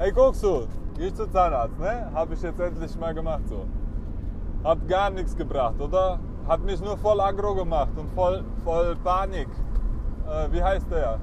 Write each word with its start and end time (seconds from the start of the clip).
Ey, 0.00 0.12
guckst 0.12 0.44
du, 0.44 0.68
geh 0.96 1.08
ich 1.08 1.14
zum 1.16 1.28
Zahnarzt, 1.32 1.76
ne? 1.80 2.08
Hab 2.14 2.32
ich 2.32 2.40
jetzt 2.40 2.60
endlich 2.60 2.96
mal 3.00 3.12
gemacht 3.12 3.42
so. 3.48 3.64
Hat 4.62 4.86
gar 4.86 5.10
nichts 5.10 5.36
gebracht, 5.36 5.74
oder? 5.80 6.20
Hat 6.46 6.62
mich 6.62 6.80
nur 6.80 6.96
voll 6.96 7.20
aggro 7.20 7.52
gemacht 7.56 7.90
und 7.96 8.08
voll, 8.12 8.44
voll 8.62 8.94
Panik. 9.02 9.48
Äh, 10.28 10.52
wie 10.52 10.62
heißt 10.62 10.86
der? 10.88 11.18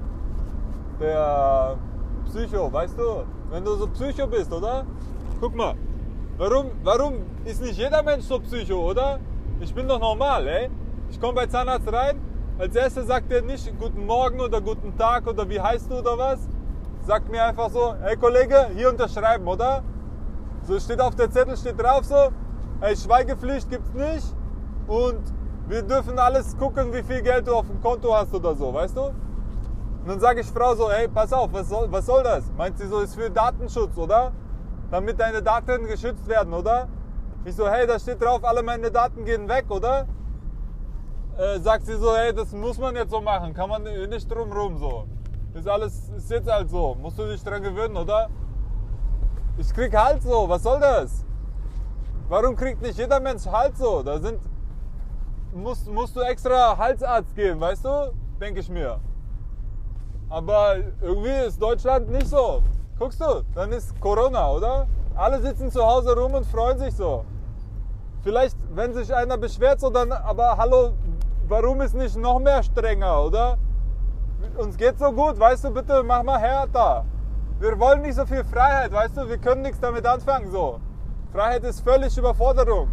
Der 1.00 1.78
Psycho, 2.26 2.70
weißt 2.70 2.98
du? 2.98 3.24
Wenn 3.50 3.64
du 3.64 3.76
so 3.76 3.86
Psycho 3.86 4.26
bist, 4.26 4.52
oder? 4.52 4.84
Guck 5.40 5.56
mal, 5.56 5.74
warum, 6.36 6.72
warum 6.84 7.14
ist 7.46 7.62
nicht 7.62 7.78
jeder 7.78 8.02
Mensch 8.02 8.24
so 8.24 8.38
Psycho, 8.40 8.90
oder? 8.90 9.20
Ich 9.58 9.74
bin 9.74 9.88
doch 9.88 10.00
normal, 10.00 10.46
ey. 10.48 10.68
Ich 11.08 11.18
komme 11.18 11.32
bei 11.32 11.46
Zahnarzt 11.46 11.90
rein, 11.90 12.20
als 12.58 12.76
erstes 12.76 13.06
sagt 13.06 13.32
er 13.32 13.40
nicht 13.40 13.72
Guten 13.78 14.04
Morgen 14.04 14.38
oder 14.38 14.60
Guten 14.60 14.98
Tag 14.98 15.26
oder 15.26 15.48
wie 15.48 15.58
heißt 15.58 15.90
du 15.90 16.00
oder 16.00 16.18
was. 16.18 16.46
Sagt 17.06 17.30
mir 17.30 17.44
einfach 17.44 17.70
so, 17.70 17.94
hey 18.02 18.16
Kollege, 18.16 18.66
hier 18.74 18.88
unterschreiben, 18.88 19.46
oder? 19.46 19.84
So 20.64 20.80
steht 20.80 21.00
auf 21.00 21.14
der 21.14 21.30
Zettel, 21.30 21.56
steht 21.56 21.80
drauf 21.80 22.04
so, 22.04 22.30
hey, 22.80 22.96
Schweigepflicht 22.96 23.70
gibt's 23.70 23.94
nicht 23.94 24.34
und 24.88 25.20
wir 25.68 25.82
dürfen 25.82 26.18
alles 26.18 26.56
gucken, 26.56 26.92
wie 26.92 27.04
viel 27.04 27.22
Geld 27.22 27.46
du 27.46 27.54
auf 27.54 27.68
dem 27.68 27.80
Konto 27.80 28.12
hast 28.12 28.34
oder 28.34 28.56
so, 28.56 28.74
weißt 28.74 28.96
du? 28.96 29.02
Und 29.02 30.08
dann 30.08 30.18
sage 30.18 30.40
ich 30.40 30.48
Frau 30.48 30.74
so, 30.74 30.90
hey, 30.90 31.06
pass 31.06 31.32
auf, 31.32 31.52
was 31.52 31.68
soll, 31.68 31.86
was 31.92 32.06
soll 32.06 32.24
das? 32.24 32.50
Meint 32.56 32.76
sie 32.76 32.88
so, 32.88 32.98
ist 32.98 33.14
für 33.14 33.30
Datenschutz, 33.30 33.96
oder? 33.96 34.32
Damit 34.90 35.20
deine 35.20 35.44
Daten 35.44 35.86
geschützt 35.86 36.26
werden, 36.26 36.52
oder? 36.52 36.88
Ich 37.44 37.54
so, 37.54 37.68
hey, 37.68 37.86
da 37.86 38.00
steht 38.00 38.20
drauf, 38.20 38.42
alle 38.42 38.64
meine 38.64 38.90
Daten 38.90 39.24
gehen 39.24 39.48
weg, 39.48 39.66
oder? 39.68 40.08
Äh, 41.38 41.60
sagt 41.60 41.86
sie 41.86 41.94
so, 41.94 42.16
hey, 42.16 42.34
das 42.34 42.50
muss 42.50 42.78
man 42.78 42.96
jetzt 42.96 43.12
so 43.12 43.20
machen, 43.20 43.54
kann 43.54 43.68
man 43.68 43.84
nicht 43.84 44.28
drum 44.28 44.50
rum 44.50 44.76
so. 44.78 45.04
Ist 45.56 45.66
alles, 45.66 46.10
ist 46.10 46.30
jetzt 46.30 46.50
halt 46.50 46.68
so, 46.68 46.94
musst 47.00 47.18
du 47.18 47.26
dich 47.26 47.42
dran 47.42 47.62
gewöhnen, 47.62 47.96
oder? 47.96 48.28
Ich 49.56 49.72
krieg 49.72 49.96
halt 49.96 50.22
so, 50.22 50.46
was 50.46 50.62
soll 50.62 50.78
das? 50.78 51.24
Warum 52.28 52.54
kriegt 52.54 52.82
nicht 52.82 52.98
jeder 52.98 53.18
Mensch 53.20 53.46
halt 53.46 53.74
so? 53.78 54.02
Da 54.02 54.18
sind, 54.18 54.38
musst, 55.54 55.90
musst 55.90 56.14
du 56.14 56.20
extra 56.20 56.76
Halsarzt 56.76 57.34
gehen, 57.34 57.58
weißt 57.58 57.86
du? 57.86 58.12
Denke 58.38 58.60
ich 58.60 58.68
mir. 58.68 59.00
Aber 60.28 60.76
irgendwie 61.00 61.46
ist 61.46 61.60
Deutschland 61.60 62.10
nicht 62.10 62.28
so. 62.28 62.62
Guckst 62.98 63.20
du, 63.22 63.42
dann 63.54 63.72
ist 63.72 63.98
Corona, 63.98 64.50
oder? 64.50 64.86
Alle 65.14 65.40
sitzen 65.40 65.70
zu 65.70 65.82
Hause 65.82 66.14
rum 66.14 66.34
und 66.34 66.44
freuen 66.44 66.78
sich 66.78 66.94
so. 66.94 67.24
Vielleicht, 68.22 68.58
wenn 68.74 68.92
sich 68.92 69.14
einer 69.14 69.38
beschwert, 69.38 69.80
so 69.80 69.88
dann, 69.88 70.12
aber 70.12 70.58
hallo, 70.58 70.92
warum 71.48 71.80
ist 71.80 71.94
nicht 71.94 72.16
noch 72.16 72.40
mehr 72.40 72.62
strenger, 72.62 73.24
oder? 73.24 73.56
Uns 74.56 74.76
geht 74.76 74.98
so 74.98 75.12
gut, 75.12 75.38
weißt 75.38 75.64
du, 75.64 75.70
bitte 75.70 76.02
mach 76.02 76.22
mal 76.22 76.38
härter. 76.38 77.04
Wir 77.58 77.78
wollen 77.78 78.02
nicht 78.02 78.14
so 78.14 78.26
viel 78.26 78.44
Freiheit, 78.44 78.92
weißt 78.92 79.16
du, 79.16 79.28
wir 79.28 79.38
können 79.38 79.62
nichts 79.62 79.80
damit 79.80 80.06
anfangen, 80.06 80.50
so. 80.50 80.80
Freiheit 81.32 81.64
ist 81.64 81.80
völlig 81.80 82.16
Überforderung. 82.16 82.88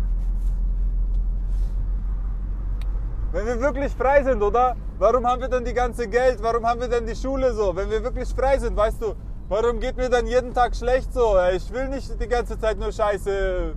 Wenn 3.32 3.46
wir 3.46 3.60
wirklich 3.60 3.92
frei 3.94 4.24
sind, 4.24 4.42
oder? 4.42 4.76
Warum 5.00 5.26
haben 5.26 5.42
wir 5.42 5.50
denn 5.50 5.66
die 5.66 5.74
ganze 5.74 6.08
Geld? 6.08 6.42
Warum 6.42 6.66
haben 6.66 6.80
wir 6.80 6.88
denn 6.88 7.06
die 7.06 7.16
Schule 7.16 7.52
so? 7.54 7.76
Wenn 7.76 7.90
wir 7.90 8.04
wirklich 8.04 8.30
frei 8.30 8.58
sind, 8.60 8.78
weißt 8.78 9.02
du, 9.02 9.16
warum 9.50 9.80
geht 9.80 9.98
mir 9.98 10.10
dann 10.10 10.28
jeden 10.28 10.54
Tag 10.54 10.76
schlecht 10.76 11.12
so? 11.14 11.36
Ich 11.52 11.72
will 11.74 11.90
nicht 11.90 12.22
die 12.22 12.28
ganze 12.28 12.60
Zeit 12.60 12.78
nur 12.78 12.92
Scheiße 12.92 13.74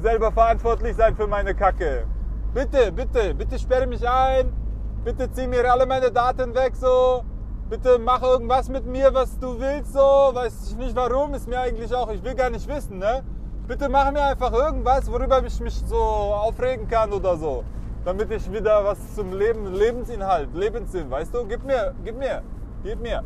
selber 0.00 0.30
verantwortlich 0.30 0.96
sein 0.96 1.16
für 1.16 1.26
meine 1.26 1.54
Kacke. 1.54 2.06
Bitte, 2.54 2.92
bitte, 2.92 3.34
bitte 3.34 3.58
sperre 3.58 3.86
mich 3.86 4.08
ein. 4.08 4.59
Bitte 5.04 5.30
zieh 5.30 5.46
mir 5.46 5.70
alle 5.70 5.86
meine 5.86 6.10
Daten 6.10 6.54
weg 6.54 6.74
so. 6.76 7.24
Bitte 7.68 7.98
mach 7.98 8.22
irgendwas 8.22 8.68
mit 8.68 8.84
mir, 8.86 9.12
was 9.14 9.38
du 9.38 9.58
willst 9.58 9.92
so. 9.92 10.00
Weiß 10.00 10.70
ich 10.70 10.76
nicht 10.76 10.96
warum, 10.96 11.34
ist 11.34 11.48
mir 11.48 11.60
eigentlich 11.60 11.94
auch, 11.94 12.10
ich 12.10 12.22
will 12.22 12.34
gar 12.34 12.50
nicht 12.50 12.68
wissen, 12.68 12.98
ne? 12.98 13.22
Bitte 13.66 13.88
mach 13.88 14.10
mir 14.10 14.22
einfach 14.22 14.52
irgendwas, 14.52 15.10
worüber 15.10 15.44
ich 15.44 15.60
mich 15.60 15.80
so 15.86 15.96
aufregen 15.96 16.88
kann 16.88 17.12
oder 17.12 17.36
so 17.36 17.64
damit 18.04 18.30
ich 18.30 18.50
wieder 18.50 18.84
was 18.84 19.14
zum 19.14 19.32
Leben, 19.32 19.74
Lebensinhalt, 19.74 20.54
Lebenssinn, 20.54 21.10
weißt 21.10 21.34
du? 21.34 21.46
Gib 21.46 21.64
mir, 21.64 21.94
gib 22.04 22.16
mir, 22.16 22.42
gib 22.82 23.00
mir. 23.00 23.22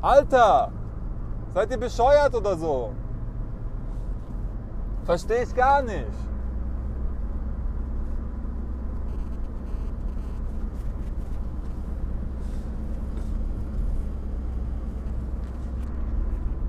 Alter, 0.00 0.70
seid 1.52 1.70
ihr 1.70 1.78
bescheuert 1.78 2.34
oder 2.34 2.56
so? 2.56 2.92
Verstehe 5.04 5.42
ich 5.42 5.54
gar 5.54 5.82
nicht. 5.82 6.06